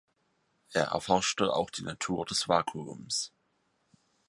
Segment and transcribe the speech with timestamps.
[0.71, 3.31] Er erforschte auch die Natur des Vakuums.